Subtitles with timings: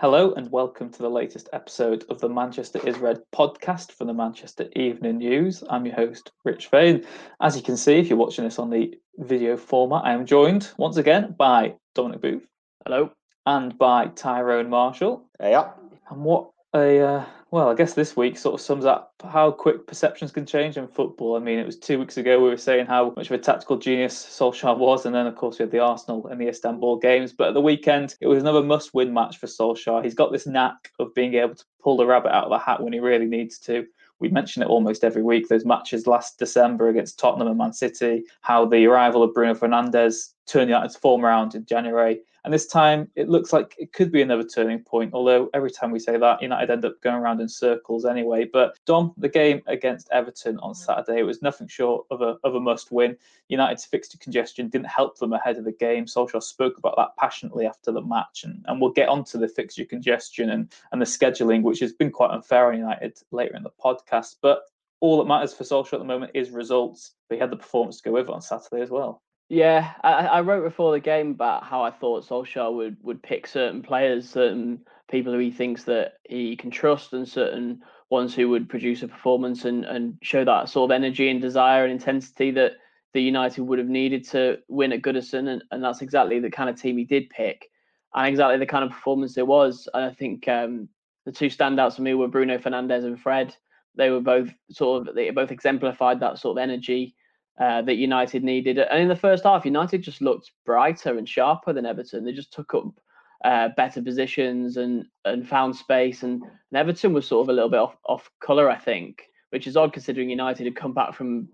[0.00, 4.14] Hello and welcome to the latest episode of the Manchester is Red podcast from the
[4.14, 5.62] Manchester Evening News.
[5.68, 7.02] I'm your host, Rich Fay.
[7.42, 10.72] As you can see, if you're watching this on the video format, I am joined
[10.78, 12.46] once again by Dominic Booth.
[12.86, 13.10] Hello.
[13.44, 15.28] And by Tyrone Marshall.
[15.38, 15.72] Yeah.
[16.08, 19.86] And what a uh, well, I guess this week sort of sums up how quick
[19.88, 21.36] perceptions can change in football.
[21.36, 23.76] I mean, it was two weeks ago we were saying how much of a tactical
[23.76, 27.32] genius Solskjaer was, and then of course we had the Arsenal and the Istanbul games.
[27.32, 30.04] But at the weekend, it was another must-win match for Solskjaer.
[30.04, 32.82] He's got this knack of being able to pull the rabbit out of the hat
[32.82, 33.84] when he really needs to.
[34.20, 35.48] We mention it almost every week.
[35.48, 40.34] Those matches last December against Tottenham and Man City, how the arrival of Bruno Fernandes
[40.46, 44.22] turned United's form around in January, and this time it looks like it could be
[44.22, 47.48] another turning point, although every time we say that, United end up going around in
[47.48, 48.44] circles anyway.
[48.44, 52.54] But Dom, the game against Everton on Saturday, it was nothing short of a, of
[52.54, 53.16] a must win.
[53.48, 56.06] United's fixture congestion didn't help them ahead of the game.
[56.06, 59.84] Solskjaer spoke about that passionately after the match, and, and we'll get onto the fixture
[59.84, 63.70] congestion and, and the scheduling, which has been quite unfair on United later in the
[63.82, 64.36] podcast.
[64.40, 64.62] But
[65.00, 67.14] all that matters for Solskjaer at the moment is results.
[67.28, 69.22] But he had the performance to go with on Saturday as well.
[69.50, 73.48] Yeah, I, I, wrote before the game about how I thought Solskjaer would would pick
[73.48, 78.48] certain players, certain people who he thinks that he can trust, and certain ones who
[78.48, 82.52] would produce a performance and and show that sort of energy and desire and intensity
[82.52, 82.74] that
[83.12, 86.70] the United would have needed to win at Goodison, and, and that's exactly the kind
[86.70, 87.68] of team he did pick,
[88.14, 89.88] and exactly the kind of performance it was.
[89.92, 90.88] And I think um,
[91.26, 93.56] the two standouts for me were Bruno Fernandes and Fred.
[93.96, 97.16] They were both sort of they both exemplified that sort of energy
[97.58, 98.78] uh, that United needed.
[98.78, 102.24] And in the first half, United just looked brighter and sharper than Everton.
[102.24, 103.00] They just took up
[103.44, 106.22] uh, better positions and and found space.
[106.22, 109.66] And, and, Everton was sort of a little bit off, off colour, I think, which
[109.66, 111.48] is odd considering United had come back from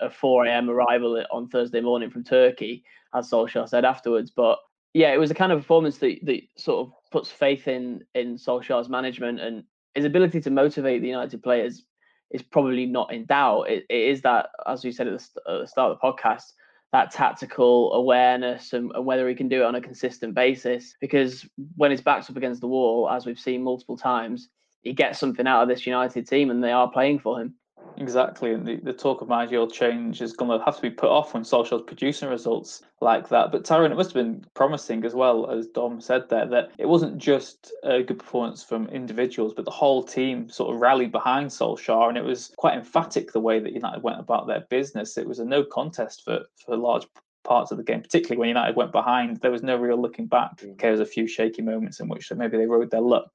[0.00, 0.68] a 4 a.m.
[0.68, 2.84] arrival on Thursday morning from Turkey,
[3.14, 4.30] as Solskjaer said afterwards.
[4.30, 4.58] But
[4.94, 8.36] yeah, it was a kind of performance that, that sort of puts faith in in
[8.36, 9.64] Solskjaer's management and
[9.94, 11.84] his ability to motivate the United players
[12.32, 13.64] is probably not in doubt.
[13.70, 16.52] It, it is that, as we said at the, at the, start of the podcast,
[16.92, 20.94] that tactical awareness and, and, whether he can do it on a consistent basis.
[21.00, 24.48] Because when his back's up against the wall, as we've seen multiple times,
[24.82, 27.54] he gets something out of this United team and they are playing for him.
[27.98, 31.10] Exactly, and the, the talk of managerial change is going to have to be put
[31.10, 33.52] off when Solskjaer's producing results like that.
[33.52, 36.88] But Tyrone, it must have been promising as well, as Dom said there, that it
[36.88, 41.50] wasn't just a good performance from individuals, but the whole team sort of rallied behind
[41.50, 45.18] Solskjaer, and it was quite emphatic the way that United went about their business.
[45.18, 47.06] It was a no contest for for large
[47.44, 49.38] parts of the game, particularly when United went behind.
[49.38, 50.56] There was no real looking back.
[50.58, 50.72] Mm.
[50.72, 53.30] Okay, there was a few shaky moments in which maybe they rode their luck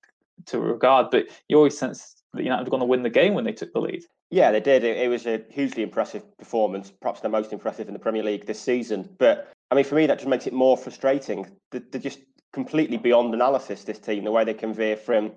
[0.46, 3.52] to regard, but you always sense United were going to win the game when they
[3.52, 4.04] took the lead.
[4.30, 4.84] Yeah, they did.
[4.84, 8.46] It, it, was a hugely impressive performance, perhaps the most impressive in the Premier League
[8.46, 9.10] this season.
[9.18, 11.50] But I mean, for me, that just makes it more frustrating.
[11.72, 12.20] They're, they're just
[12.54, 13.84] completely beyond analysis.
[13.84, 15.34] This team, the way they can veer from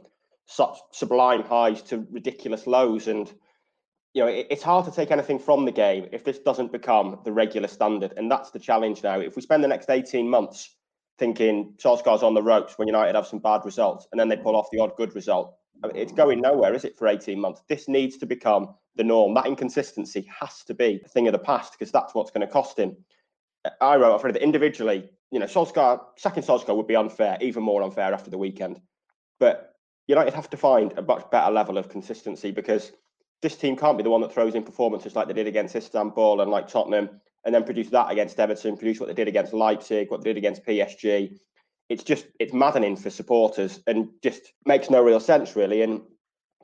[0.47, 3.33] such sublime highs to ridiculous lows, and
[4.15, 7.21] you know, it, it's hard to take anything from the game if this doesn't become
[7.25, 8.15] the regular standard.
[8.17, 9.21] And that's the challenge now.
[9.21, 10.75] If we spend the next eighteen months
[11.19, 14.57] thinking Solskjaer's on the ropes when United have some bad results, and then they pull
[14.57, 15.55] off the odd good result,
[15.95, 17.63] it's going nowhere, is it, for 18 months?
[17.69, 19.35] This needs to become the norm.
[19.35, 22.53] That inconsistency has to be a thing of the past because that's what's going to
[22.53, 22.97] cost him.
[23.81, 27.83] I wrote afraid that individually, you know, Solskjaer, second Solskjaer would be unfair, even more
[27.83, 28.81] unfair after the weekend.
[29.39, 29.75] But
[30.07, 32.93] United have to find a much better level of consistency because
[33.43, 36.41] this team can't be the one that throws in performances like they did against Istanbul
[36.41, 40.11] and like Tottenham and then produce that against Everton, produce what they did against Leipzig,
[40.11, 41.39] what they did against PSG,
[41.91, 45.83] it's just it's maddening for supporters and just makes no real sense really.
[45.83, 46.01] And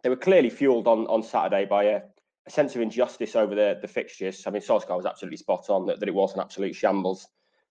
[0.02, 2.00] they were clearly fueled on on Saturday by a,
[2.46, 4.46] a sense of injustice over the the fixtures.
[4.46, 7.26] I mean, Solskjaer was absolutely spot on that, that it was an absolute shambles.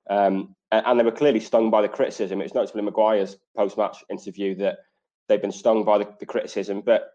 [0.07, 2.39] Um, and, and, they were clearly stung by the criticism.
[2.39, 4.77] It was in Maguire's post match interview that
[5.27, 6.81] they've been stung by the, the criticism.
[6.81, 7.09] But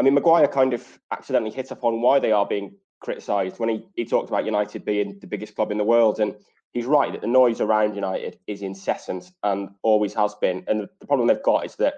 [0.00, 3.86] I mean, Maguire kind of accidentally hit upon why they are being criticised when he,
[3.94, 6.18] he talked about United being the biggest club in the world.
[6.18, 6.34] And
[6.74, 10.64] he's right that the noise around United is incessant and always has been.
[10.66, 11.94] And the, the problem they've got is that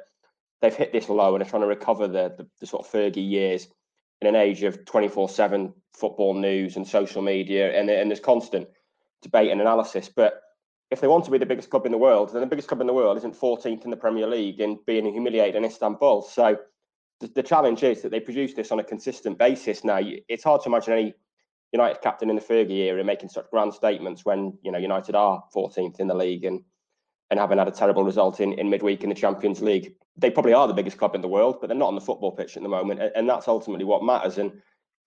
[0.61, 3.28] they've hit this low and are trying to recover the, the, the sort of Fergie
[3.28, 3.67] years
[4.20, 7.78] in an age of 24 7 football news and social media.
[7.78, 8.69] And, and there's constant
[9.23, 10.11] debate and analysis.
[10.14, 10.43] But
[10.90, 12.82] if they want to be the biggest club in the world, then the biggest club
[12.82, 16.22] in the world isn't 14th in the Premier League and being humiliated in Istanbul.
[16.22, 16.58] So
[17.20, 19.84] the, the challenge is that they produce this on a consistent basis.
[19.84, 21.14] Now, it's hard to imagine any
[21.76, 25.43] United captain in the Fergie era making such grand statements when you know United are
[25.55, 26.62] 14th in the league and
[27.31, 29.94] and having had a terrible result in, in midweek in the Champions League.
[30.17, 32.32] They probably are the biggest club in the world, but they're not on the football
[32.32, 34.38] pitch at the moment, and, and that's ultimately what matters.
[34.38, 34.52] And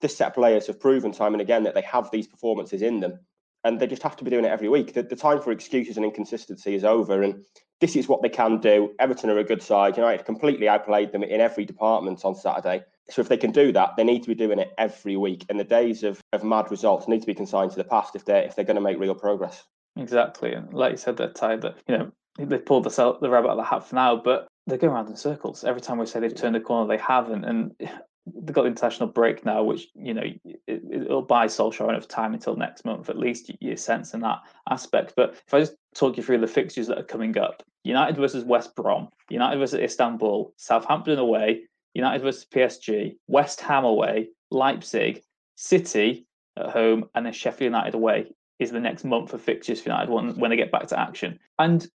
[0.01, 2.99] this set of players have proven time and again that they have these performances in
[2.99, 3.19] them,
[3.63, 4.93] and they just have to be doing it every week.
[4.93, 7.43] The, the time for excuses and inconsistency is over, and
[7.79, 8.93] this is what they can do.
[8.99, 9.97] Everton are a good side.
[9.97, 12.83] United completely outplayed them in every department on Saturday.
[13.09, 15.45] So if they can do that, they need to be doing it every week.
[15.49, 18.25] And the days of, of mad results need to be consigned to the past if
[18.25, 19.63] they're if they're going to make real progress.
[19.95, 23.29] Exactly, and like you said, that Ty, that you know they pulled the, cell, the
[23.29, 25.63] rabbit out of the hat for now, but they're going around in circles.
[25.63, 29.09] Every time we say they've turned a corner, they haven't, and they've got the international
[29.09, 30.23] break now, which you know
[30.67, 33.09] it, will buy Solskjaer enough time until next month.
[33.09, 34.39] At least you're sensing that
[34.69, 35.13] aspect.
[35.15, 38.45] But if I just talk you through the fixtures that are coming up: United versus
[38.45, 41.63] West Brom, United versus Istanbul, Southampton away,
[41.99, 45.21] United versus PSG, West Ham away, Leipzig,
[45.55, 46.25] City
[46.57, 50.09] at home, and then Sheffield United away is the next month of fixtures for United
[50.09, 51.39] when, when they get back to action.
[51.57, 51.87] And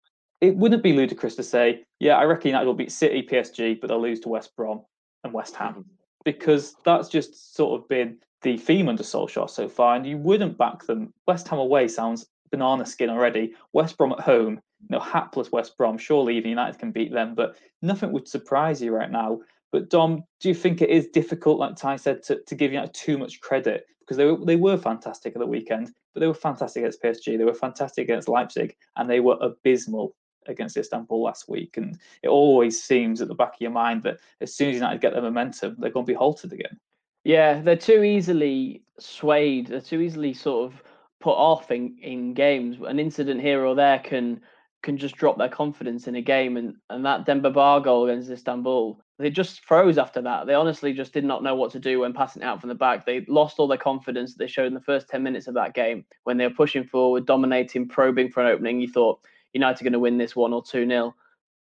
[0.41, 3.89] it wouldn't be ludicrous to say, yeah, I reckon United will beat City, PSG, but
[3.89, 4.83] they'll lose to West Brom
[5.25, 5.85] and West Ham.
[6.25, 10.59] Because that's just sort of been the theme under Solskjaer so far, and you wouldn't
[10.59, 11.13] back them.
[11.27, 13.55] West Ham away sounds banana skin already.
[13.73, 15.99] West Brom at home, you know, hapless West Brom.
[15.99, 19.41] Surely even United can beat them, but nothing would surprise you right now.
[19.73, 22.95] But Dom, do you think it is difficult, like Ty said, to, to give United
[22.95, 26.35] too much credit because they were they were fantastic at the weekend, but they were
[26.35, 30.15] fantastic against PSG, they were fantastic against Leipzig, and they were abysmal
[30.47, 31.77] against Istanbul last week.
[31.77, 35.01] And it always seems at the back of your mind that as soon as United
[35.01, 36.79] get their momentum, they're going to be halted again.
[37.25, 39.69] Yeah, they're too easily swayed.
[39.69, 40.83] They're too easily sort of
[41.21, 42.77] put off in, in games.
[42.85, 44.41] An incident here or there can
[44.82, 46.56] can just drop their confidence in a game.
[46.56, 50.46] And, and that Demba Ba goal against Istanbul, they just froze after that.
[50.46, 53.06] They honestly just did not know what to do when passing out from the back.
[53.06, 55.75] They lost all their confidence that they showed in the first 10 minutes of that
[55.75, 58.81] game when they were pushing forward, dominating, probing for an opening.
[58.81, 59.20] You thought
[59.52, 61.14] United are going to win this one or two nil.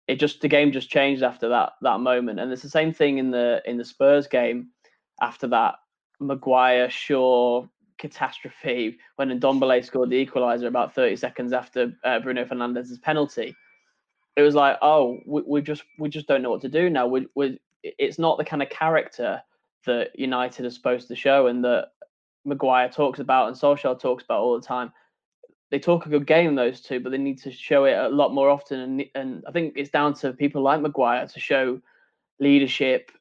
[0.09, 2.41] It just the game just changed after that that moment.
[2.41, 4.71] And it's the same thing in the in the Spurs game
[5.21, 5.77] after that.
[6.19, 7.67] Maguire, Shaw,
[8.01, 13.55] catastrophe when Ndombele scored the equaliser about 30 seconds after uh, Bruno Fernandes's penalty.
[14.37, 17.07] It was like, oh, we, we, just we just don't know what to do now.
[17.07, 19.43] We, we, it's not the kind of character
[19.87, 21.89] that United are supposed to show and that
[22.45, 24.93] Maguire talks about and Solskjaer talks about all the time.
[25.71, 28.35] They talk a good game, those two, but they need to show it a lot
[28.35, 28.81] more often.
[28.81, 31.81] And, and I think it's down to people like Maguire to show
[32.41, 33.13] leadership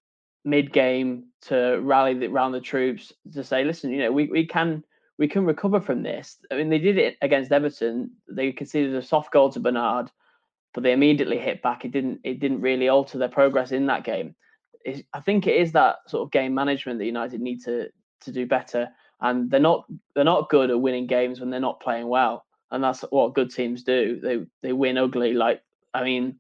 [0.46, 4.46] mid game to rally the, around the troops to say, listen, you know, we, we
[4.46, 4.84] can
[5.18, 6.38] we can recover from this.
[6.50, 8.12] I mean, they did it against Everton.
[8.30, 10.10] They conceded a soft goal to Bernard,
[10.74, 11.84] but they immediately hit back.
[11.86, 14.36] It didn't it didn't really alter their progress in that game.
[14.86, 17.90] It's, I think it is that sort of game management that United need to
[18.22, 18.90] to do better.
[19.22, 19.86] And they're not
[20.16, 22.46] they're not good at winning games when they're not playing well.
[22.72, 24.20] And that's what good teams do.
[24.22, 25.34] They they win ugly.
[25.34, 25.62] Like
[25.94, 26.40] I mean,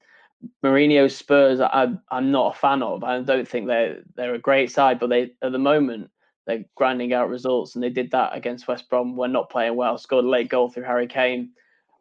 [0.63, 3.03] Mourinho's Spurs, I, I'm not a fan of.
[3.03, 6.11] I don't think they're they're a great side, but they at the moment
[6.45, 9.15] they're grinding out results, and they did that against West Brom.
[9.15, 9.97] We're not playing well.
[9.97, 11.51] Scored a late goal through Harry Kane,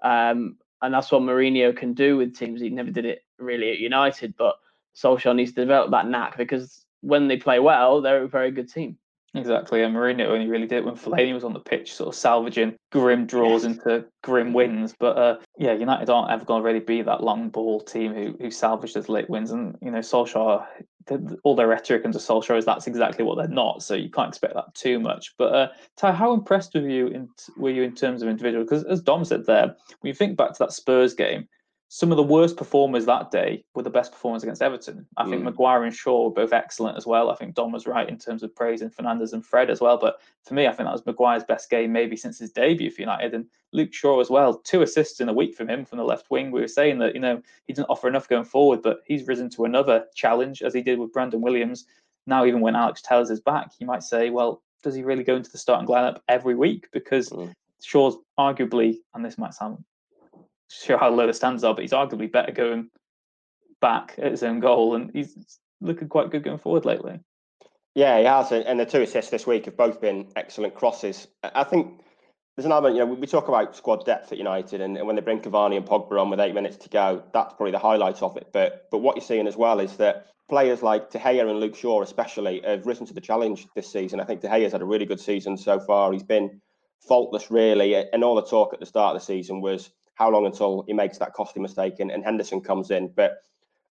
[0.02, 2.60] um, and that's what Mourinho can do with teams.
[2.60, 4.56] He never did it really at United, but
[4.94, 8.72] Solskjaer needs to develop that knack because when they play well, they're a very good
[8.72, 8.98] team.
[9.34, 12.14] Exactly, and Mourinho only really did it when Fellaini was on the pitch, sort of
[12.14, 14.94] salvaging grim draws into grim wins.
[14.98, 18.36] But uh, yeah, United aren't ever going to really be that long ball team who
[18.40, 19.50] who salvage those late wins.
[19.50, 20.66] And you know, Solskjaer,
[21.42, 23.82] all their rhetoric under Solskjaer is that's exactly what they're not.
[23.82, 25.34] So you can't expect that too much.
[25.36, 28.64] But uh, Ty, how impressed were you in were you in terms of individual?
[28.64, 29.66] Because as Dom said there,
[30.00, 31.46] when you think back to that Spurs game,
[31.90, 35.06] some of the worst performers that day were the best performers against Everton.
[35.16, 35.30] I mm.
[35.30, 37.30] think Maguire and Shaw were both excellent as well.
[37.30, 39.96] I think Dom was right in terms of praising Fernandes and Fred as well.
[39.96, 43.00] But for me, I think that was Maguire's best game maybe since his debut for
[43.00, 43.32] United.
[43.32, 46.30] And Luke Shaw as well, two assists in a week from him from the left
[46.30, 46.50] wing.
[46.50, 49.48] We were saying that, you know, he didn't offer enough going forward, but he's risen
[49.50, 51.86] to another challenge as he did with Brandon Williams.
[52.26, 55.36] Now, even when Alex Telles is back, you might say, well, does he really go
[55.36, 56.88] into the starting lineup every week?
[56.92, 57.50] Because mm.
[57.82, 59.82] Shaw's arguably, and this might sound
[60.68, 62.90] show how low the standards are, but he's arguably better going
[63.80, 67.20] back at his own goal, and he's looking quite good going forward lately.
[67.94, 71.26] Yeah, he has, and the two assists this week have both been excellent crosses.
[71.42, 72.00] I think
[72.56, 75.22] there's an element, you know, we talk about squad depth at United, and, when they
[75.22, 78.36] bring Cavani and Pogba on with eight minutes to go, that's probably the highlight of
[78.36, 78.48] it.
[78.52, 81.76] But but what you're seeing as well is that players like De Gea and Luke
[81.76, 84.20] Shaw, especially, have risen to the challenge this season.
[84.20, 86.12] I think De Gea's had a really good season so far.
[86.12, 86.60] He's been
[87.06, 90.46] faultless, really, and all the talk at the start of the season was how long
[90.46, 93.08] until he makes that costly mistake and, and Henderson comes in.
[93.14, 93.38] But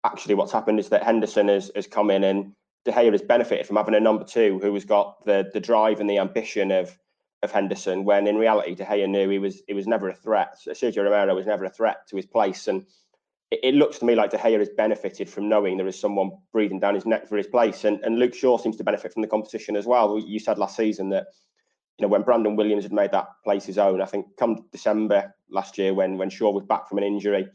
[0.05, 2.53] actually, what's happened is that Henderson has, has come in and
[2.85, 6.01] De Gea has benefited from having a number two who has got the the drive
[6.01, 6.97] and the ambition of
[7.43, 8.05] of Henderson.
[8.05, 10.59] When in reality, De Gea knew he was he was never a threat.
[10.69, 12.85] Sergio Romero was never a threat to his place, and
[13.53, 16.33] it, it looks to me like De Gea has benefited from knowing there is someone
[16.53, 19.23] breathing down his neck for his place, and and Luke Shaw seems to benefit from
[19.23, 20.19] the competition as well.
[20.19, 21.27] You said last season that
[21.99, 25.35] you know, when Brandon Williams had made that place his own, I think come December
[25.51, 27.49] last year, when when Shaw was back from an injury,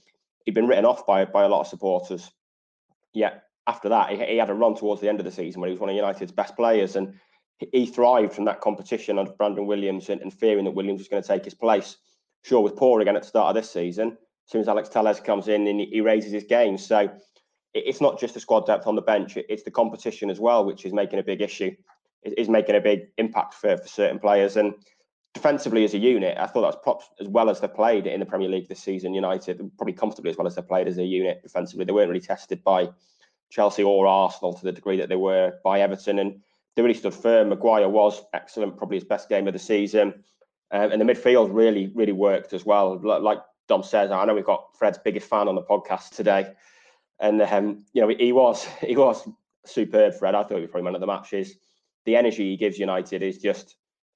[0.46, 2.32] he'd been written off by by a lot of supporters.
[3.14, 3.36] Yeah,
[3.68, 5.74] after that, he, he, had a run towards the end of the season where he
[5.74, 7.14] was one of United's best players, and
[7.72, 11.22] he thrived from that competition under Brandon Williams and, and fearing that Williams was going
[11.22, 11.98] to take his place.
[12.44, 14.10] Shaw was poor again at the start of this season.
[14.10, 17.12] As soon as Alex Telles comes in and he, raises his game, so it,
[17.74, 20.66] it's not just the squad depth on the bench; it, it's the competition as well,
[20.66, 21.72] which is making a big issue.
[22.24, 24.75] Is making a big impact for, for certain players and
[25.34, 28.25] defensively as a unit, I thought that's props as well as they played in the
[28.25, 29.13] Premier League this season.
[29.13, 31.86] United probably comfortably as well as they played as a unit defensively.
[31.86, 32.90] They weren't really tested by
[33.50, 36.42] Chelsea or Arsenal to the degree that they were by Everton, and
[36.75, 37.50] they really stood firm.
[37.50, 40.24] Maguire was excellent, probably his best game of the season,
[40.72, 43.00] um, and the midfield really, really worked as well.
[43.01, 46.51] Like Dom says, I know we've got Fred's biggest fan on the podcast today,
[47.20, 49.28] and um, you know he was he was
[49.66, 50.13] superb.
[50.16, 51.56] Fred, I thought he was probably man of the matches.
[52.05, 53.75] The energy he gives United is just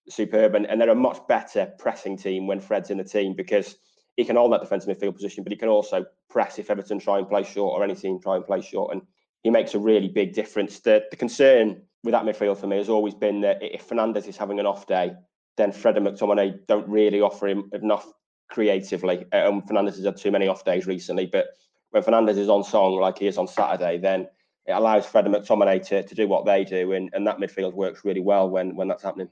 [0.09, 3.75] superb, and, and they're a much better pressing team when Fred's in the team because
[4.17, 7.17] he can hold that defensive midfield position, but he can also press if Everton try
[7.17, 9.01] and play short or any team try and play short, and
[9.43, 10.79] he makes a really big difference.
[10.79, 14.37] The, the concern with that midfield for me has always been that if Fernandes is
[14.37, 15.13] having an off day,
[15.57, 18.11] then Fred and McTominay don't really offer him enough
[18.49, 19.25] creatively.
[19.31, 21.47] Um, Fernandes has had too many off days recently, but
[21.91, 24.27] when Fernandes is on song like he is on Saturday, then
[24.65, 27.73] it allows Fred and McTominay to, to do what they do, and, and that midfield
[27.73, 29.29] works really well when when that's happening.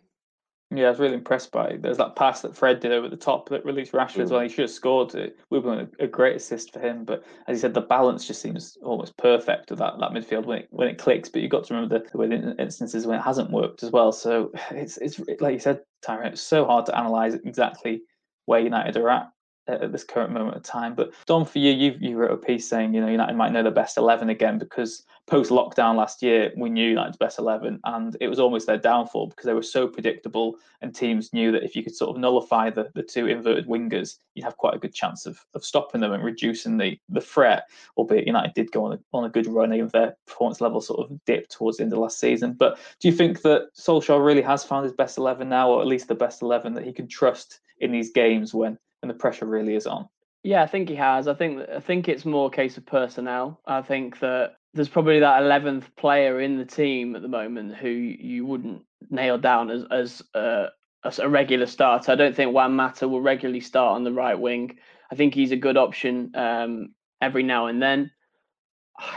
[0.76, 1.82] Yeah, I was really impressed by it.
[1.84, 4.24] There's that pass that Fred did over the top that released Rashford mm.
[4.24, 4.42] as well.
[4.42, 5.38] He should have scored it.
[5.52, 7.06] Would have been a, great assist for him.
[7.06, 10.60] But as you said, the balance just seems almost perfect of that, that midfield when
[10.60, 11.30] it, when it clicks.
[11.30, 14.12] But you've got to remember the, the instances when it hasn't worked as well.
[14.12, 18.02] So it's, it's like you said, Tyrone, it's so hard to analyse exactly
[18.46, 19.30] where United are at
[19.68, 20.94] at this current moment of time.
[20.94, 23.64] But Dom, for you, you you wrote a piece saying you know United might know
[23.64, 28.18] the best eleven again because post lockdown last year we knew United's best eleven, and
[28.20, 31.76] it was almost their downfall because they were so predictable, and teams knew that if
[31.76, 34.94] you could sort of nullify the, the two inverted wingers, you'd have quite a good
[34.94, 37.70] chance of, of stopping them and reducing the the threat.
[37.98, 41.00] Albeit United did go on a, on a good run, even their performance level sort
[41.00, 42.54] of dipped towards the end of last season.
[42.54, 45.88] But do you think that Solskjaer really has found his best eleven now, or at
[45.88, 49.46] least the best eleven that he can trust in these games when and the pressure
[49.46, 50.10] really is on.
[50.42, 51.28] Yeah, I think he has.
[51.28, 53.62] I think I think it's more a case of personnel.
[53.68, 57.90] I think that there's probably that eleventh player in the team at the moment who
[57.90, 60.68] you wouldn't nail down as as a,
[61.06, 62.12] as a regular starter.
[62.12, 64.78] I don't think Juan Mata will regularly start on the right wing.
[65.12, 68.12] I think he's a good option um, every now and then.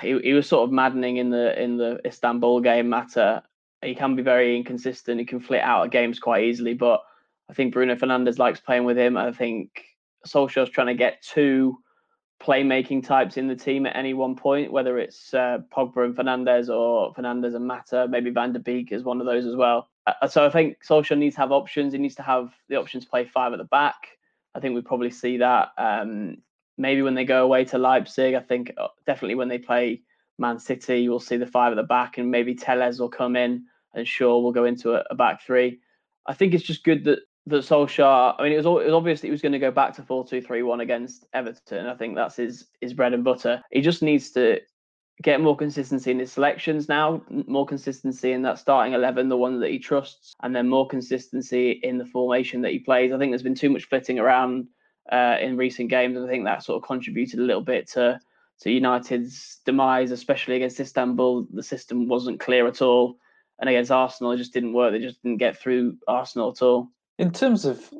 [0.03, 2.89] He, he was sort of maddening in the in the Istanbul game.
[2.89, 3.43] Mata
[3.83, 5.21] he can be very inconsistent.
[5.21, 7.03] He can flit out of games quite easily, but
[7.49, 9.17] I think Bruno Fernandes likes playing with him.
[9.17, 9.85] I think
[10.27, 11.79] Solskjaer's trying to get two
[12.43, 16.69] playmaking types in the team at any one point, whether it's uh, Pogba and Fernandes
[16.69, 19.89] or Fernandes and Mata, maybe Van der Beek is one of those as well.
[20.07, 21.93] Uh, so I think Solskjaer needs to have options.
[21.93, 23.97] He needs to have the option to play five at the back.
[24.55, 26.39] I think we probably see that um,
[26.79, 28.35] maybe when they go away to Leipzig.
[28.35, 30.03] I think uh, definitely when they play
[30.39, 33.65] Man City, you'll see the five at the back, and maybe Telles will come in
[33.95, 35.81] and Shaw will go into a, a back three.
[36.27, 39.21] I think it's just good that that Solskjaer, I mean, it was, it was obvious
[39.21, 41.87] that he was going to go back to 4 2 3 1 against Everton.
[41.87, 43.63] I think that's his, his bread and butter.
[43.71, 44.61] He just needs to
[45.23, 49.61] get more consistency in his selections now, more consistency in that starting 11, the one
[49.61, 53.13] that he trusts, and then more consistency in the formation that he plays.
[53.13, 54.67] I think there's been too much flitting around
[55.11, 58.21] uh, in recent games, and I think that sort of contributed a little bit to,
[58.61, 61.47] to United's demise, especially against Istanbul.
[61.53, 63.17] The system wasn't clear at all.
[63.59, 64.93] And against Arsenal, it just didn't work.
[64.93, 66.91] They just didn't get through Arsenal at all.
[67.19, 67.91] In terms of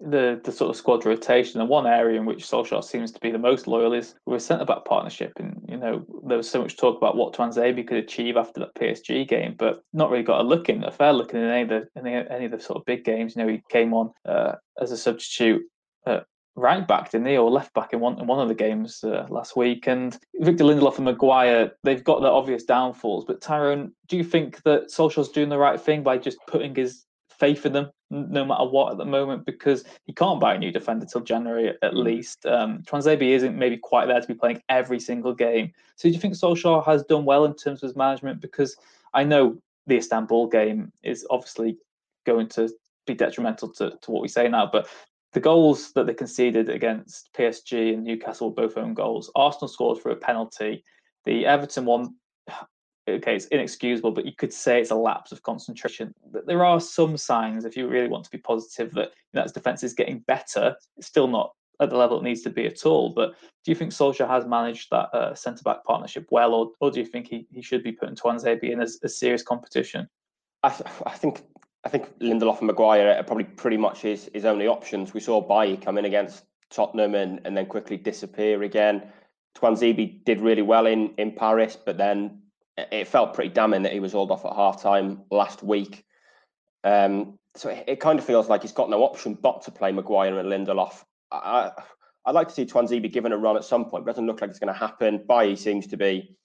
[0.00, 3.30] the the sort of squad rotation, and one area in which Solskjaer seems to be
[3.30, 5.32] the most loyal is with centre back partnership.
[5.36, 8.74] And you know, there was so much talk about what Tuanzebe could achieve after that
[8.74, 11.68] PSG game, but not really got a look in, a fair look in any of
[11.68, 13.34] the any, any of the sort of big games.
[13.34, 15.62] You know, he came on uh, as a substitute
[16.06, 16.24] at
[16.56, 19.26] right back, didn't he, or left back in one in one of the games uh,
[19.30, 19.86] last week.
[19.86, 23.24] And Victor Lindelof and Maguire, they've got their obvious downfalls.
[23.24, 27.04] But Tyrone, do you think that Solskjaer's doing the right thing by just putting his
[27.30, 30.72] faith in them no matter what at the moment because he can't buy a new
[30.72, 32.04] defender till January at mm.
[32.04, 32.46] least.
[32.46, 35.72] Um, Tuanzebe isn't maybe quite there to be playing every single game.
[35.96, 38.40] So do you think Solskjaer has done well in terms of his management?
[38.40, 38.76] Because
[39.12, 41.76] I know the Istanbul game is obviously
[42.26, 42.70] going to
[43.06, 44.88] be detrimental to, to what we say now, but
[45.32, 49.30] the goals that they conceded against PSG and Newcastle were both own goals.
[49.34, 50.84] Arsenal scored for a penalty.
[51.24, 52.14] The Everton one
[53.16, 56.14] okay, it's inexcusable, but you could say it's a lapse of concentration.
[56.46, 59.94] There are some signs, if you really want to be positive, that his defence is
[59.94, 60.76] getting better.
[60.96, 63.10] It's still not at the level it needs to be at all.
[63.10, 63.34] But
[63.64, 67.00] do you think Solskjaer has managed that uh, centre back partnership well, or, or do
[67.00, 70.08] you think he, he should be putting Tuanzebe in as a serious competition?
[70.62, 71.44] I, th- I think
[71.84, 75.14] I think Lindelof and Maguire are probably pretty much his, his only options.
[75.14, 79.04] We saw Bailly come in against Tottenham and, and then quickly disappear again.
[79.56, 82.42] Tuanzebe did really well in, in Paris, but then
[82.92, 86.04] it felt pretty damning that he was hauled off at half time last week.
[86.84, 89.90] Um, so it, it, kind of feels like he's got no option but to play
[89.90, 91.04] Maguire and Lindelof.
[91.32, 91.72] I,
[92.24, 94.40] I'd like to see Tuanzebe given a run at some point, but it doesn't look
[94.40, 95.24] like it's going to happen.
[95.26, 96.36] Bailly seems to be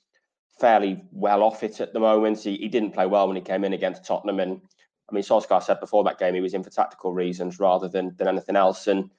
[0.60, 2.40] fairly well off it at the moment.
[2.40, 4.40] He, he didn't play well when he came in against Tottenham.
[4.40, 4.62] And
[5.10, 8.16] I mean, Solskjaer said before that game he was in for tactical reasons rather than,
[8.18, 8.88] than anything else.
[8.88, 9.10] And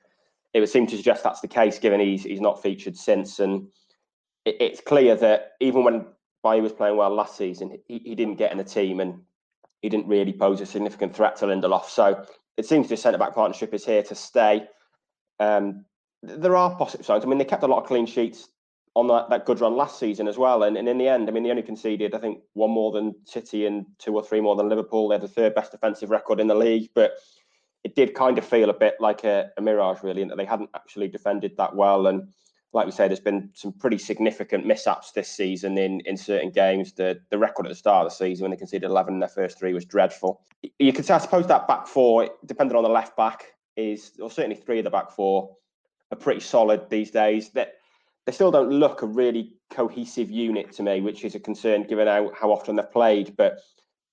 [0.52, 3.38] it would seem to suggest that's the case, given he's, he's not featured since.
[3.40, 3.68] And
[4.44, 6.06] it, it's clear that even when
[6.44, 9.20] Bailly was playing well last season, he, he didn't get in the team and
[9.82, 11.86] he didn't really pose a significant threat to Lindelof.
[11.86, 12.24] So
[12.56, 14.68] it seems the centre back partnership is here to stay.
[15.40, 15.84] Um,
[16.22, 17.24] there are positive signs.
[17.24, 18.48] I mean, they kept a lot of clean sheets
[18.94, 20.62] on that, that good run last season as well.
[20.62, 23.14] And, and in the end, I mean, they only conceded, I think, one more than
[23.24, 25.08] City and two or three more than Liverpool.
[25.08, 27.14] They had the third best defensive record in the league, but
[27.82, 30.44] it did kind of feel a bit like a, a mirage, really, and that they
[30.44, 32.06] hadn't actually defended that well.
[32.06, 32.28] And
[32.74, 36.92] like we said, there's been some pretty significant mishaps this season in, in certain games.
[36.92, 39.28] The the record at the start of the season when they conceded 11 in their
[39.28, 40.42] first three was dreadful.
[40.80, 43.44] You could say, I suppose, that back four, depending on the left back,
[43.76, 45.56] is, or certainly three of the back four,
[46.10, 47.50] are pretty solid these days.
[47.50, 47.74] That
[48.26, 52.08] they still don't look a really cohesive unit to me, which is a concern given
[52.08, 53.36] how, how often they've played.
[53.36, 53.60] But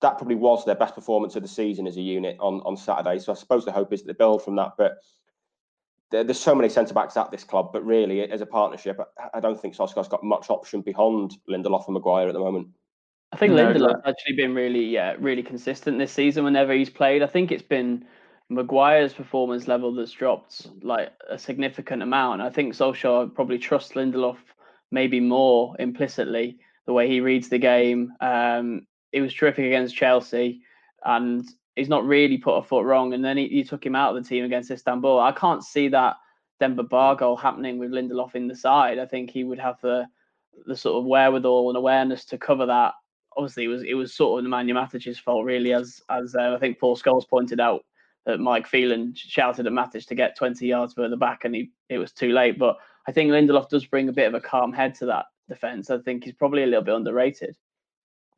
[0.01, 3.17] that probably was their best performance of the season as a unit on, on Saturday.
[3.17, 4.73] So I suppose the hope is that they build from that.
[4.77, 4.97] But
[6.11, 8.99] there's so many centre backs at this club, but really, as a partnership,
[9.33, 12.67] I don't think Solskjaer's got much option beyond Lindelof and Maguire at the moment.
[13.31, 16.43] I think no, Lindelof's actually been really, yeah, really consistent this season.
[16.43, 18.05] Whenever he's played, I think it's been
[18.49, 22.41] Maguire's performance level that's dropped like a significant amount.
[22.41, 24.37] I think Solskjaer probably trusts Lindelof
[24.91, 28.11] maybe more implicitly the way he reads the game.
[28.19, 30.61] Um, he was terrific against Chelsea,
[31.05, 33.14] and he's not really put a foot wrong.
[33.14, 35.20] And then he, he took him out of the team against Istanbul.
[35.20, 36.18] I can't see that
[36.60, 39.00] Demba Ba goal happening with Lindelof in the side.
[39.00, 40.05] I think he would have the
[40.66, 42.94] the sort of wherewithal and awareness to cover that.
[43.38, 46.60] Obviously, it was it was sort of Nemanja Matic's fault, really, as as uh, I
[46.60, 47.84] think Paul Scholes pointed out
[48.25, 51.98] that Mike Phelan shouted at Matic to get 20 yards further back, and he it
[51.98, 52.60] was too late.
[52.60, 55.90] But I think Lindelof does bring a bit of a calm head to that defense.
[55.90, 57.57] I think he's probably a little bit underrated.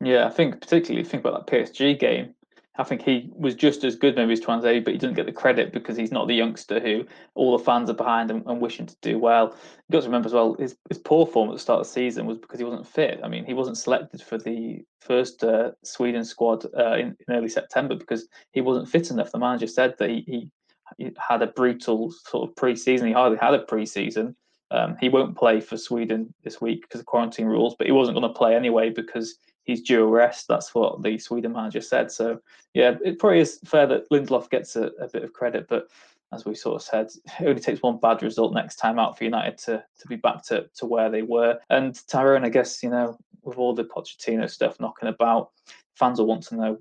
[0.00, 2.34] Yeah, I think particularly think about that PSG game.
[2.76, 5.32] I think he was just as good maybe as Tuanzebe, but he doesn't get the
[5.32, 8.86] credit because he's not the youngster who all the fans are behind and, and wishing
[8.86, 9.54] to do well.
[9.88, 11.92] You've got to remember as well his, his poor form at the start of the
[11.92, 13.20] season was because he wasn't fit.
[13.22, 17.48] I mean, he wasn't selected for the first uh, Sweden squad uh, in, in, early
[17.48, 19.30] September because he wasn't fit enough.
[19.30, 20.50] The manager said that he, he,
[20.98, 23.06] he had a brutal sort of pre-season.
[23.06, 24.34] He hardly had a pre-season.
[24.72, 28.18] Um, he won't play for Sweden this week because of quarantine rules, but he wasn't
[28.18, 30.46] going to play anyway because he's due a rest.
[30.48, 32.12] That's what the Sweden manager said.
[32.12, 32.40] So
[32.74, 35.88] yeah, it probably is fair that Lindelof gets a, a, bit of credit, but
[36.32, 37.06] as we sort of said,
[37.40, 40.44] it only takes one bad result next time out for United to to be back
[40.46, 41.58] to, to where they were.
[41.70, 45.50] And Tyrone, I guess, you know, with all the Pochettino stuff knocking about,
[45.94, 46.78] fans will want to know.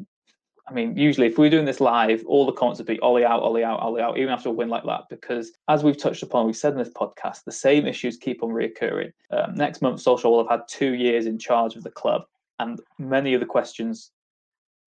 [0.66, 3.42] I mean, usually if we're doing this live, all the comments would be Ole out,
[3.42, 6.46] Ole out, Ole out, even after a win like that, because as we've touched upon,
[6.46, 9.12] we've said in this podcast, the same issues keep on reoccurring.
[9.30, 12.24] Um, next month, Solskjaer will have had two years in charge of the club
[12.60, 14.12] and many of the questions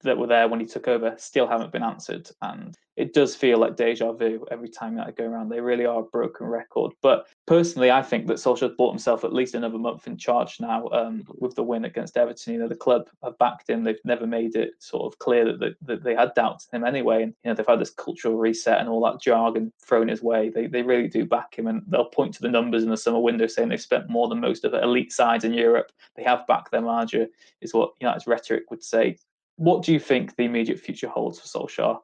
[0.03, 2.29] that were there when he took over still haven't been answered.
[2.43, 5.51] And it does feel like deja vu every time that I go around.
[5.51, 6.93] They really are a broken record.
[7.03, 10.89] But personally, I think that Solskjaer bought himself at least another month in charge now
[10.89, 12.55] um, with the win against Everton.
[12.55, 13.85] You know, the club have backed him.
[13.85, 16.87] They've never made it sort of clear that, that, that they had doubts in him
[16.87, 17.25] anyway.
[17.25, 20.49] And, you know, they've had this cultural reset and all that jargon thrown his way.
[20.49, 21.67] They, they really do back him.
[21.67, 24.41] And they'll point to the numbers in the summer window saying they've spent more than
[24.41, 25.93] most of the elite sides in Europe.
[26.17, 27.27] They have backed their manager,
[27.61, 29.19] is what United's rhetoric would say.
[29.57, 31.99] What do you think the immediate future holds for Solskjaer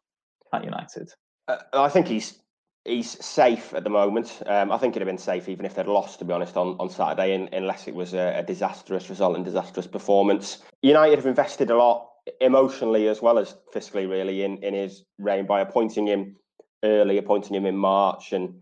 [0.53, 1.13] at United?
[1.49, 2.39] Uh, I think he's
[2.85, 4.43] he's safe at the moment.
[4.47, 6.77] Um, I think it'd have been safe even if they'd lost, to be honest, on,
[6.81, 10.59] on Saturday, in, unless it was a, a, disastrous result and disastrous performance.
[10.83, 12.09] United have invested a lot
[12.41, 16.37] emotionally as well as fiscally, really, in, in his reign by appointing him
[16.85, 18.55] early, appointing him in March, and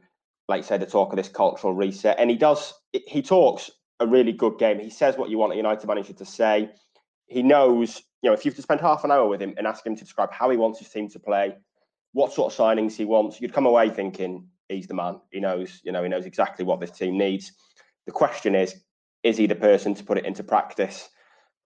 [0.48, 2.18] like you said, the talk of this cultural reset.
[2.18, 4.81] And he does, he talks a really good game.
[4.81, 6.70] He says what you want a United manager to say.
[7.31, 9.66] He knows you know, if you have to spend half an hour with him and
[9.66, 11.57] ask him to describe how he wants his team to play,
[12.12, 15.21] what sort of signings he wants, you'd come away thinking he's the man.
[15.31, 17.53] He knows, you know, he knows exactly what this team needs.
[18.05, 18.75] The question is,
[19.23, 21.09] is he the person to put it into practice?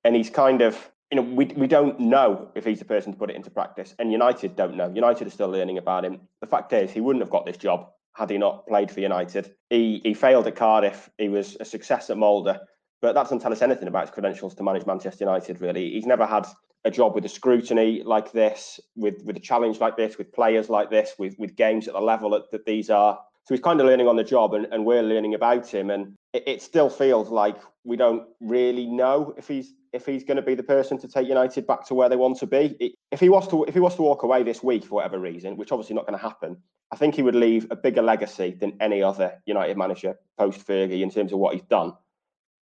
[0.05, 3.18] and he's kind of you know we we don't know if he's the person to
[3.18, 4.90] put it into practice, and United don't know.
[4.94, 6.20] United are still learning about him.
[6.40, 9.55] The fact is, he wouldn't have got this job had he not played for United.
[9.70, 11.11] He he failed at Cardiff.
[11.18, 12.59] He was a success at Molde,
[13.04, 15.60] but that doesn't tell us anything about his credentials to manage Manchester United.
[15.60, 16.46] Really, he's never had
[16.86, 20.70] a job with a scrutiny like this, with with a challenge like this, with players
[20.70, 23.18] like this, with with games at the level that, that these are.
[23.44, 25.90] So he's kind of learning on the job, and, and we're learning about him.
[25.90, 30.38] And it, it still feels like we don't really know if he's if he's going
[30.38, 32.96] to be the person to take United back to where they want to be.
[33.10, 35.58] If he was to if he was to walk away this week for whatever reason,
[35.58, 36.56] which obviously not going to happen,
[36.90, 41.02] I think he would leave a bigger legacy than any other United manager post Fergie
[41.02, 41.92] in terms of what he's done.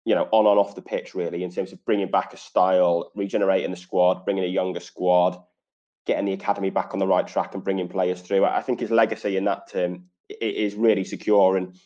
[0.03, 3.11] You know, on and off the pitch, really, in terms of bringing back a style,
[3.15, 5.37] regenerating the squad, bringing a younger squad,
[6.07, 8.43] getting the academy back on the right track, and bringing players through.
[8.43, 10.03] I think his legacy in that um, term
[10.39, 11.77] is really secure and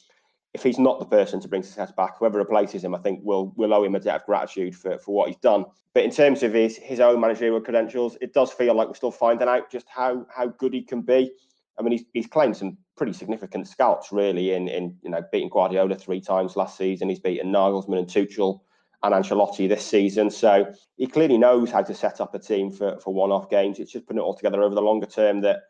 [0.56, 3.51] if he's not the person to bring success back, whoever replaces him, I think will
[3.58, 5.65] will owe him a debt of gratitude for, for what he's done.
[5.93, 9.12] But in terms of his his own managerial credentials, it does feel like we're still
[9.12, 11.30] finding out just how how good he can be.
[11.78, 15.49] I mean, he's, he's claimed some pretty significant scalps, really, in in you know beating
[15.49, 17.10] Guardiola three times last season.
[17.10, 18.62] He's beaten Nagelsmann and Tuchel
[19.03, 20.29] and Ancelotti this season.
[20.29, 23.79] So he clearly knows how to set up a team for for one-off games.
[23.79, 25.63] It's just putting it all together over the longer term that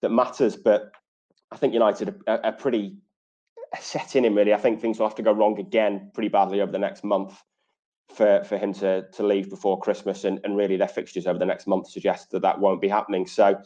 [0.00, 0.56] that matters.
[0.56, 0.92] But
[1.50, 2.96] I think United are, are pretty
[3.80, 4.54] set in him really.
[4.54, 7.42] I think things will have to go wrong again pretty badly over the next month
[8.14, 11.46] for for him to to leave before Christmas, and and really their fixtures over the
[11.46, 13.26] next month suggest that that won't be happening.
[13.26, 13.60] So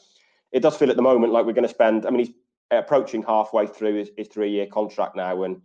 [0.52, 2.06] it does feel at the moment like we're going to spend.
[2.06, 2.34] I mean, he's
[2.70, 5.60] approaching halfway through his, his three year contract now, and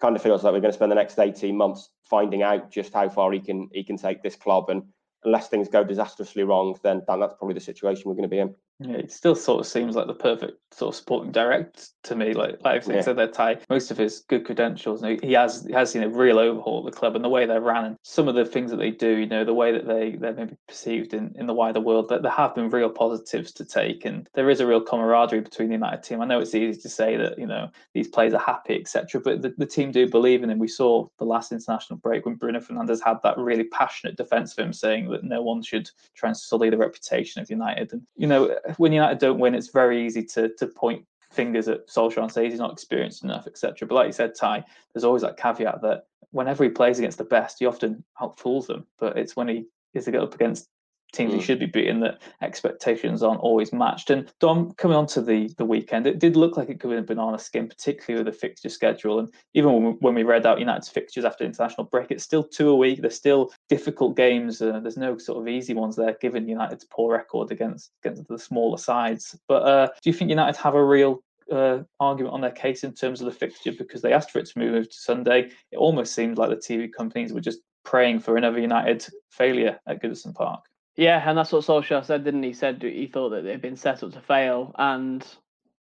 [0.00, 2.92] kind of feels like we're going to spend the next eighteen months finding out just
[2.92, 4.82] how far he can he can take this club and
[5.24, 8.38] unless things go disastrously wrong, then, then that's probably the situation we're going to be
[8.38, 8.54] in.
[8.80, 12.34] Yeah, it still sort of seems like the perfect sort of sporting direct to me.
[12.34, 13.00] Like like I yeah.
[13.02, 15.00] said, that Ty most of his good credentials.
[15.02, 17.28] You know, he has he has seen a real overhaul of the club and the
[17.28, 19.18] way they're ran and some of the things that they do.
[19.18, 22.08] You know, the way that they they're maybe perceived in, in the wider world.
[22.08, 25.68] That there have been real positives to take, and there is a real camaraderie between
[25.68, 26.20] the United team.
[26.20, 29.20] I know it's easy to say that you know these players are happy, etc.
[29.20, 30.58] But the, the team do believe in him.
[30.58, 34.64] We saw the last international break when Bruno Fernandes had that really passionate defence of
[34.64, 37.92] him, saying that no one should try and sully the reputation of United.
[37.92, 41.88] And you know, when United don't win, it's very easy to to point fingers at
[41.88, 43.86] Solskjaer and say he's not experienced enough, etc.
[43.88, 47.24] But like you said, Ty, there's always that caveat that whenever he plays against the
[47.24, 48.86] best, he often outfools them.
[48.98, 50.68] But it's when he is up against
[51.14, 51.36] teams mm.
[51.36, 54.10] he should be beating that expectations aren't always matched.
[54.10, 57.06] And Dom, coming on to the the weekend, it did look like it could have
[57.06, 59.18] been banana skin, particularly with the fixture schedule.
[59.18, 62.44] And even when we, when we read out United's fixtures after international break, it's still
[62.44, 63.00] two a week.
[63.00, 64.60] There's still difficult games.
[64.60, 68.38] Uh, there's no sort of easy ones there, given United's poor record against against the
[68.38, 69.38] smaller sides.
[69.48, 72.92] But uh, do you think United have a real uh, argument on their case in
[72.92, 75.50] terms of the fixture because they asked for it to move to Sunday.
[75.70, 80.02] It almost seemed like the TV companies were just praying for another United failure at
[80.02, 80.64] Goodison Park.
[80.96, 82.52] Yeah, and that's what Solskjaer said, didn't he?
[82.52, 85.26] Said he thought that they'd been set up to fail, and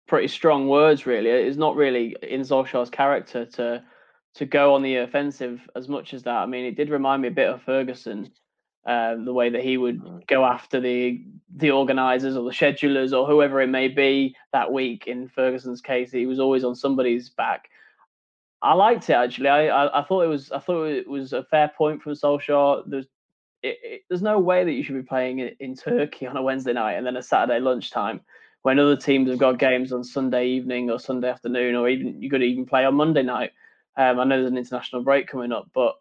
[0.07, 1.05] pretty strong words.
[1.05, 3.83] Really, it's not really in Solskjaer's character to
[4.35, 6.37] to go on the offensive as much as that.
[6.37, 8.31] I mean, it did remind me a bit of Ferguson,
[8.85, 10.25] uh, the way that he would mm.
[10.27, 11.23] go after the
[11.57, 15.07] the organisers or the schedulers or whoever it may be that week.
[15.07, 17.69] In Ferguson's case, he was always on somebody's back.
[18.61, 19.49] I liked it actually.
[19.49, 22.83] I, I, I thought it was I thought it was a fair point from Solskjaer.
[22.87, 23.07] There's
[23.63, 26.41] it, it, there's no way that you should be playing in, in Turkey on a
[26.41, 28.21] Wednesday night and then a Saturday lunchtime
[28.63, 32.29] when other teams have got games on Sunday evening or Sunday afternoon, or even you
[32.29, 33.51] could even play on Monday night.
[33.97, 35.95] Um, I know there's an international break coming up, but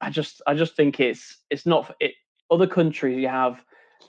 [0.00, 2.12] I just I just think it's it's not it.
[2.50, 3.62] Other countries you have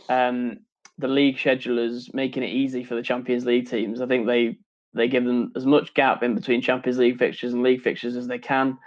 [0.09, 0.59] um,
[0.97, 4.01] the league schedulers making it easy for the Champions League teams.
[4.01, 4.57] I think they
[4.93, 8.27] they give them as much gap in between Champions League fixtures and league fixtures as
[8.27, 8.77] they can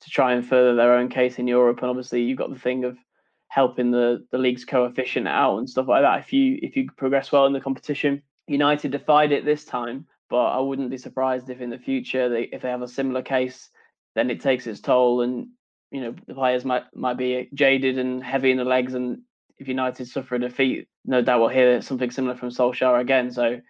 [0.00, 1.78] to try and further their own case in Europe.
[1.80, 2.98] And obviously, you've got the thing of
[3.52, 6.20] helping the the league's coefficient out and stuff like that.
[6.20, 10.46] If you if you progress well in the competition, United defied it this time, but
[10.46, 13.68] I wouldn't be surprised if in the future they if they have a similar case,
[14.14, 15.48] then it takes its toll and
[15.90, 19.18] you know the players might might be jaded and heavy in the legs and
[19.58, 23.30] if United suffer a defeat, no doubt we'll hear something similar from Solskjaer again.
[23.30, 23.60] So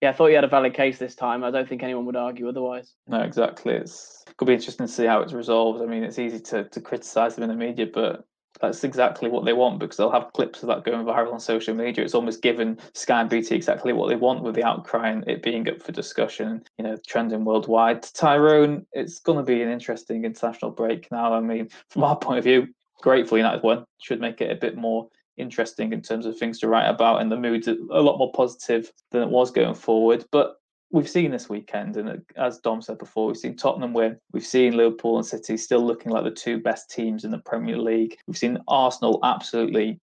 [0.00, 1.44] yeah, I thought you had a valid case this time.
[1.44, 2.94] I don't think anyone would argue otherwise.
[3.06, 3.74] No, exactly.
[3.74, 5.82] It's could be interesting to see how it's resolved.
[5.82, 8.24] I mean, it's easy to to criticise them in the media, but
[8.60, 11.74] that's exactly what they want because they'll have clips of that going viral on social
[11.74, 12.04] media.
[12.04, 15.42] It's almost given Sky and BT exactly what they want with the outcry and it
[15.42, 18.02] being up for discussion, you know, trending worldwide.
[18.02, 21.32] Tyrone, it's going to be an interesting international break now.
[21.32, 22.68] I mean, from our point of view,
[23.00, 26.68] grateful United won should make it a bit more interesting in terms of things to
[26.68, 30.24] write about and the mood's a lot more positive than it was going forward.
[30.30, 30.59] But
[30.90, 34.18] we've seen this weekend, and uh, as Dom said before, we've seen Tottenham win.
[34.32, 37.78] We've seen Liverpool and City still looking like the two best teams in the Premier
[37.78, 38.16] League.
[38.26, 40.00] We've seen Arsenal absolutely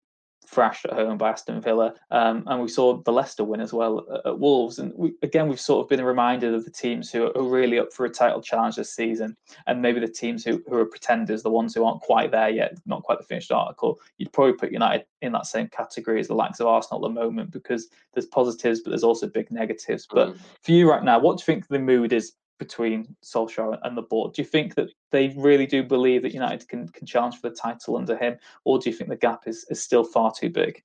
[0.47, 4.05] thrashed at home by Aston Villa, um, and we saw the Leicester win as well
[4.25, 4.79] at, Wolves.
[4.79, 7.93] And we, again, we've sort of been reminded of the teams who are really up
[7.93, 9.35] for a title challenge this season,
[9.67, 12.77] and maybe the teams who, who are pretenders, the ones who aren't quite there yet,
[12.85, 13.99] not quite the finished article.
[14.17, 17.19] You'd probably put United in that same category as the likes of Arsenal at the
[17.19, 20.07] moment because there's positives, but there's also big negatives.
[20.09, 20.39] But mm.
[20.61, 24.01] for you right now, what do you think the mood is between Solskjaer and the
[24.01, 24.33] board.
[24.33, 27.55] Do you think that they really do believe that United can, can challenge for the
[27.55, 30.81] title under him, or do you think the gap is, is still far too big?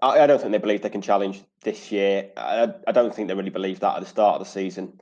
[0.00, 2.30] I, I don't think they believe they can challenge this year.
[2.36, 5.00] I, I, don't think they really believe that at the start of the season.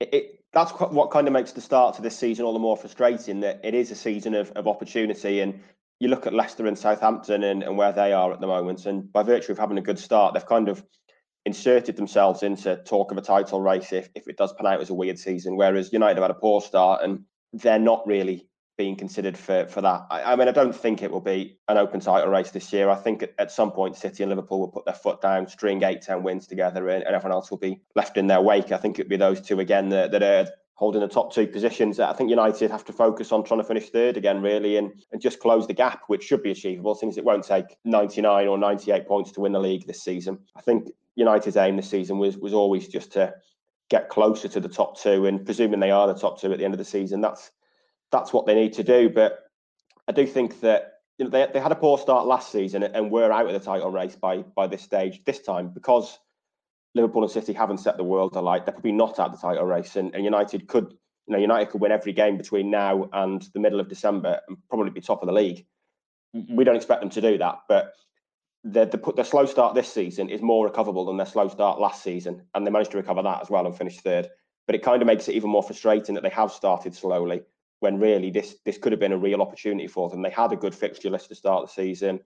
[0.00, 2.76] It, it, that's what kind of makes the start to this season all the more
[2.76, 3.40] frustrating.
[3.40, 5.60] That it is a season of, of opportunity, and
[6.00, 9.12] you look at Leicester and Southampton and, and where they are at the moment, and
[9.12, 10.82] by virtue of having a good start, they've kind of
[11.46, 14.90] inserted themselves into talk of a title race if, if it does pan out as
[14.90, 15.56] a weird season.
[15.56, 19.80] Whereas United have had a poor start and they're not really being considered for for
[19.80, 20.02] that.
[20.10, 22.90] I, I, mean, I don't think it will be an open title race this year.
[22.90, 25.82] I think at, at, some point City and Liverpool will put their foot down, string
[25.82, 28.72] eight, ten wins together, and, and everyone else will be left in their wake.
[28.72, 31.98] I think it'll be those two again that, that are holding the top two positions.
[31.98, 35.22] I think United have to focus on trying to finish third again, really, and, and
[35.22, 39.06] just close the gap, which should be achievable since it won't take 99 or 98
[39.06, 40.38] points to win the league this season.
[40.54, 43.34] I think United's aim this season was was always just to
[43.88, 46.64] get closer to the top two, and presuming they are the top two at the
[46.64, 47.50] end of the season, that's
[48.12, 49.08] that's what they need to do.
[49.08, 49.38] But
[50.08, 53.10] I do think that you know they, they had a poor start last season and
[53.10, 55.22] were out of the title race by by this stage.
[55.24, 56.18] This time, because
[56.94, 59.96] Liverpool and City haven't set the world alight, they're probably not at the title race,
[59.96, 60.94] and, and United could
[61.26, 64.58] you know United could win every game between now and the middle of December and
[64.68, 65.64] probably be top of the league.
[66.50, 67.94] We don't expect them to do that, but
[68.64, 72.42] the, the, slow start this season is more recoverable than their slow start last season,
[72.54, 74.28] and they managed to recover that as well and finish third.
[74.66, 77.42] But it kind of makes it even more frustrating that they have started slowly
[77.80, 80.22] when really this this could have been a real opportunity for them.
[80.22, 82.20] They had a good fixture list to start the season.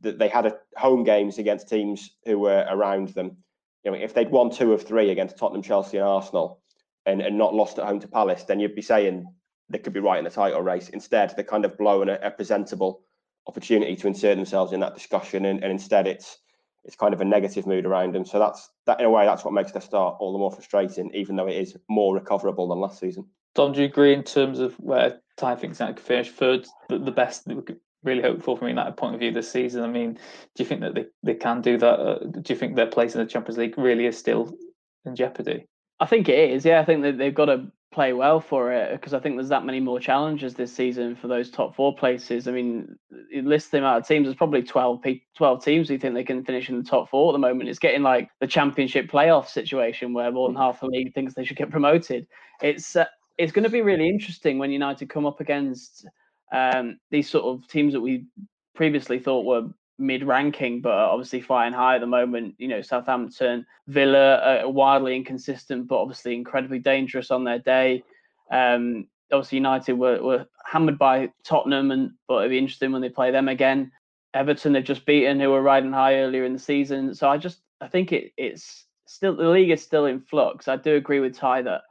[0.00, 3.36] That they had a home games against teams who were around them.
[3.84, 6.60] You know, if they'd won two of three against Tottenham, Chelsea, and Arsenal,
[7.06, 9.26] and, and not lost at home to Palace, then you'd be saying
[9.68, 10.88] they could be right in the title race.
[10.90, 13.02] Instead, they're kind of blowing a, a presentable
[13.46, 16.38] opportunity to insert themselves in that discussion, and, and instead it's
[16.84, 18.24] it's kind of a negative mood around them.
[18.24, 21.10] So that's that in a way that's what makes their start all the more frustrating,
[21.14, 23.26] even though it is more recoverable than last season.
[23.54, 26.98] Dom, do you agree in terms of where Ty thinks that could finish third, the,
[26.98, 29.50] the best that we could really hope for from a United point of view this
[29.50, 29.82] season?
[29.82, 31.98] I mean, do you think that they, they can do that?
[31.98, 34.56] Uh, do you think their place in the Champions League really is still
[35.04, 35.66] in jeopardy?
[35.98, 36.64] I think it is.
[36.64, 39.48] Yeah, I think that they've got to play well for it because I think there's
[39.48, 42.46] that many more challenges this season for those top four places.
[42.46, 42.94] I mean,
[43.30, 44.26] you list the amount of teams.
[44.26, 45.02] There's probably 12,
[45.34, 47.70] 12 teams who think they can finish in the top four at the moment.
[47.70, 51.44] It's getting like the championship playoff situation where more than half the league thinks they
[51.46, 52.26] should get promoted.
[52.60, 53.06] It's uh,
[53.38, 56.06] it's going to be really interesting when United come up against
[56.52, 58.26] um, these sort of teams that we
[58.74, 62.54] previously thought were mid-ranking, but obviously flying high at the moment.
[62.58, 68.04] You know, Southampton, Villa are wildly inconsistent, but obviously incredibly dangerous on their day.
[68.50, 73.08] Um, obviously, United were, were hammered by Tottenham, and but it'd be interesting when they
[73.08, 73.92] play them again.
[74.34, 77.14] Everton they've just beaten, who were riding high earlier in the season.
[77.14, 80.68] So I just I think it, it's still the league is still in flux.
[80.68, 81.82] I do agree with Ty that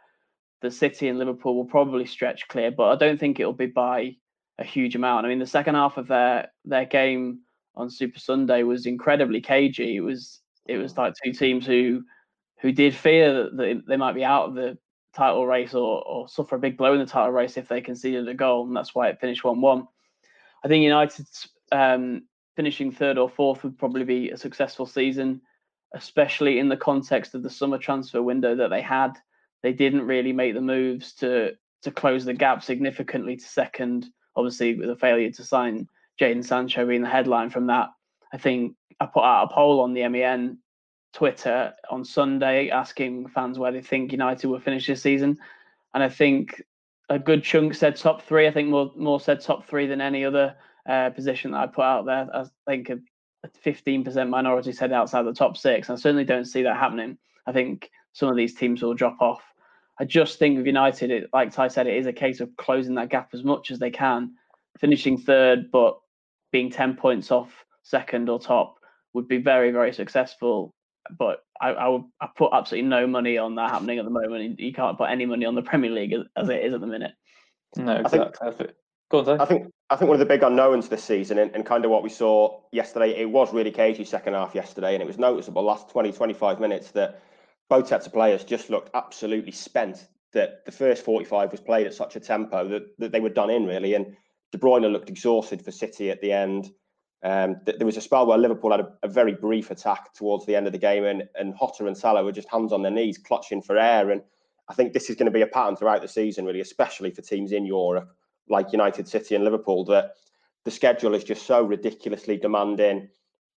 [0.61, 4.15] the City and Liverpool will probably stretch clear, but I don't think it'll be by
[4.57, 5.25] a huge amount.
[5.25, 7.39] I mean, the second half of their their game
[7.77, 9.97] on Super Sunday was incredibly cagey.
[9.97, 12.03] It was it was like two teams who
[12.59, 14.77] who did fear that they might be out of the
[15.15, 18.27] title race or, or suffer a big blow in the title race if they conceded
[18.27, 19.87] a goal, and that's why it finished one-one.
[20.63, 22.23] I think United's um,
[22.55, 25.41] finishing third or fourth would probably be a successful season,
[25.93, 29.11] especially in the context of the summer transfer window that they had.
[29.63, 34.75] They didn't really make the moves to to close the gap significantly to second, obviously
[34.75, 35.87] with a failure to sign
[36.19, 37.89] Jadon Sancho being the headline from that.
[38.33, 40.59] I think I put out a poll on the MEN
[41.13, 45.37] Twitter on Sunday asking fans where they think United will finish this season.
[45.93, 46.61] And I think
[47.09, 48.47] a good chunk said top three.
[48.47, 50.55] I think more more said top three than any other
[50.87, 52.27] uh, position that I put out there.
[52.33, 52.99] I think a
[53.63, 55.89] 15% minority said outside the top six.
[55.89, 57.17] I certainly don't see that happening.
[57.45, 59.41] I think some of these teams will drop off.
[59.99, 62.95] I just think with United, it, like Ty said, it is a case of closing
[62.95, 64.33] that gap as much as they can,
[64.79, 65.97] finishing third, but
[66.55, 68.77] being 10 points off second or top
[69.13, 70.73] would be very, very successful.
[71.19, 74.57] But I, I would I put absolutely no money on that happening at the moment.
[74.57, 76.87] You can't put any money on the Premier League as, as it is at the
[76.87, 77.11] minute.
[77.75, 78.47] No, exactly.
[78.47, 78.69] I think,
[79.11, 81.65] Go on, I think I think one of the big unknowns this season and, and,
[81.65, 85.05] kind of what we saw yesterday, it was really cagey second half yesterday, and it
[85.05, 87.21] was noticeable last 20, 25 minutes that
[87.69, 90.07] both sets of players just looked absolutely spent.
[90.31, 93.49] That the first 45 was played at such a tempo that, that they were done
[93.49, 94.15] in really, and
[94.55, 96.71] De Bruyne looked exhausted for City at the end.
[97.23, 100.45] Um, th- there was a spell where Liverpool had a, a, very brief attack towards
[100.45, 102.91] the end of the game, and, and Jota and Salah were just hands on their
[102.91, 104.11] knees, clutching for air.
[104.11, 104.21] And
[104.69, 107.21] I think this is going to be a pattern throughout the season, really, especially for
[107.21, 108.15] teams in Europe
[108.47, 109.83] like United, City, and Liverpool.
[109.83, 110.13] That
[110.63, 113.09] the schedule is just so ridiculously demanding.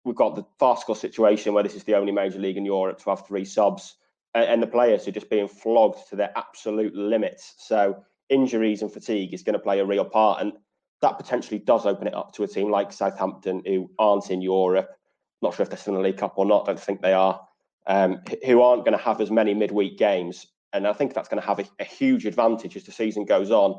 [0.05, 3.11] We've got the farcical situation where this is the only major league in Europe to
[3.11, 3.99] have three subs,
[4.35, 7.55] and, and the players are just being flogged to their absolute limits.
[7.59, 10.55] So injuries and fatigue is going to play a real part, and
[11.01, 14.91] that potentially does open it up to a team like Southampton who aren't in Europe.
[15.43, 16.67] Not sure if they're still in the League Cup or not.
[16.67, 17.41] Don't think they are.
[17.87, 21.41] Um, who aren't going to have as many midweek games, and I think that's going
[21.41, 23.79] to have a, a, huge advantage as the season goes on.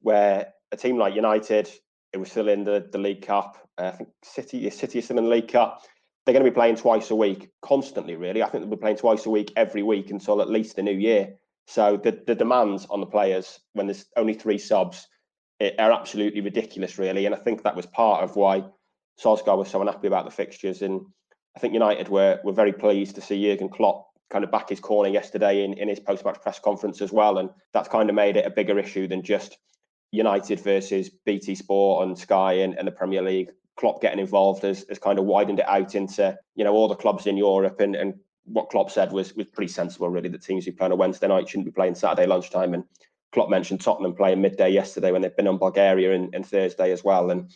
[0.00, 1.70] Where a team like United,
[2.12, 3.56] it was still in the, the League Cup.
[3.78, 5.82] Uh, I think City, City is still in the League Cup.
[6.24, 8.16] They're going to be playing twice a week, constantly.
[8.16, 10.82] Really, I think they'll be playing twice a week every week until at least the
[10.82, 11.34] new year.
[11.66, 15.06] So the the demands on the players when there's only three subs
[15.60, 17.26] are absolutely ridiculous, really.
[17.26, 18.64] And I think that was part of why
[19.22, 20.82] Solskjaer was so unhappy about the fixtures.
[20.82, 21.00] And
[21.56, 24.80] I think United were were very pleased to see Jurgen Klopp kind of back his
[24.80, 27.38] corner yesterday in, in his post match press conference as well.
[27.38, 29.58] And that's kind of made it a bigger issue than just
[30.10, 33.50] United versus BT Sport and Sky and, and the Premier League.
[33.76, 36.94] Klopp getting involved has, has kind of widened it out into you know all the
[36.94, 38.14] clubs in Europe and, and
[38.44, 41.26] what Klopp said was was pretty sensible really that teams who play on a Wednesday
[41.26, 42.84] night shouldn't be playing Saturday lunchtime and
[43.34, 47.02] Klopp mentioned Tottenham playing midday yesterday when they've been on Bulgaria and, and Thursday as
[47.02, 47.30] well.
[47.32, 47.50] And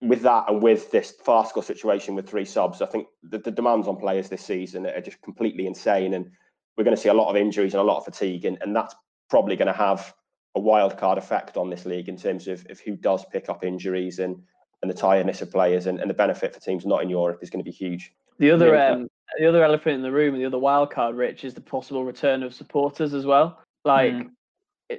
[0.00, 3.88] with that and with this farcical situation with three subs, I think the, the, demands
[3.88, 6.14] on players this season are just completely insane.
[6.14, 6.30] And
[6.76, 8.44] we're going to see a lot of injuries and a lot of fatigue.
[8.44, 8.94] And, and that's
[9.28, 10.14] probably going to have
[10.54, 13.64] a wild card effect on this league in terms of, of who does pick up
[13.64, 14.40] injuries and,
[14.82, 15.86] and the tiredness of players.
[15.86, 18.12] And, and the benefit for teams not in Europe is going to be huge.
[18.38, 19.08] The other um,
[19.40, 22.04] the other elephant in the room, and the other wild card, Rich, is the possible
[22.04, 23.58] return of supporters as well.
[23.84, 24.30] Like mm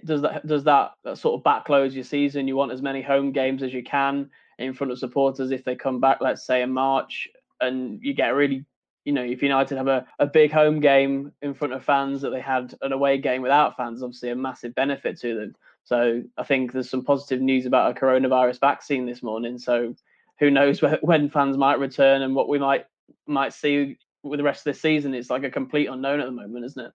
[0.04, 2.48] does that does that, that sort of backload your season?
[2.48, 5.76] You want as many home games as you can in front of supporters if they
[5.76, 7.28] come back, let's say in March,
[7.62, 8.66] and you get really,
[9.04, 12.30] you know, if United have a, a big home game in front of fans that
[12.30, 15.56] they had an away game without fans, obviously a massive benefit to them.
[15.84, 19.60] So I think there's some positive news about a coronavirus vaccine this morning.
[19.60, 19.96] So
[20.40, 22.86] who knows when fans might return and what we might
[23.28, 25.14] might see with the rest of the season.
[25.14, 26.92] It's like a complete unknown at the moment, isn't it?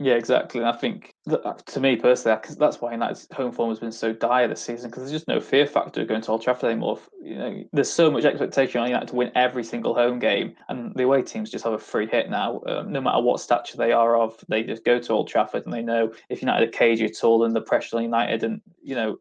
[0.00, 0.60] Yeah, exactly.
[0.60, 3.90] And I think that, uh, to me personally, that's why United's home form has been
[3.90, 7.00] so dire this season because there's just no fear factor going to Old Trafford anymore.
[7.20, 10.94] You know, there's so much expectation on United to win every single home game, and
[10.94, 12.60] the away teams just have a free hit now.
[12.66, 15.74] Um, no matter what stature they are of, they just go to Old Trafford and
[15.74, 18.94] they know if United are cagey at all, and the pressure on United, and you
[18.94, 19.18] know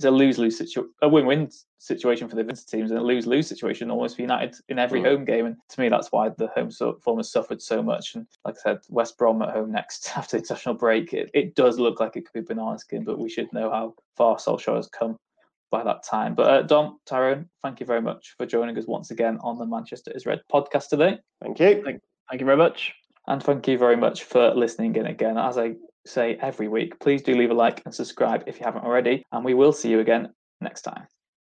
[0.00, 3.02] it's a lose lose situation, a win win situation for the visitor teams, and a
[3.02, 5.04] lose lose situation almost for United in every mm.
[5.04, 5.44] home game.
[5.44, 8.14] And to me, that's why the home form has suffered so much.
[8.14, 11.54] And like I said, West Brom at home next after the international break, it, it
[11.54, 14.76] does look like it could be banana skin, but we should know how far Solskjaer
[14.76, 15.18] has come
[15.70, 16.34] by that time.
[16.34, 19.66] But uh, Dom, Tyrone, thank you very much for joining us once again on the
[19.66, 21.18] Manchester is Red podcast today.
[21.42, 21.82] Thank you.
[21.84, 22.94] Thank, thank you very much.
[23.26, 25.36] And thank you very much for listening in again.
[25.36, 25.74] As I
[26.10, 29.24] say every week, please do leave a like and subscribe if you haven't already.
[29.32, 30.28] And we will see you again
[30.60, 31.06] next time.